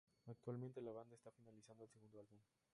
[0.25, 2.39] Actualmente la banda está finalizando el segundo álbum.